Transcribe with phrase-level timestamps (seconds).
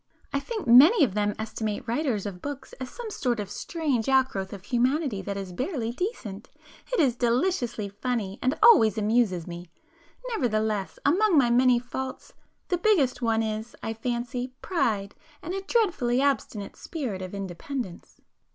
[0.33, 4.51] "I think many of them estimate writers of books as some sort of strange outgrowth
[4.51, 6.49] of humanity that is barely decent.
[6.91, 12.33] It is deliciously funny and always amuses me,—nevertheless, among my many faults,
[12.69, 18.19] the biggest one is, I fancy, pride, and a dreadfully obstinate spirit of independence.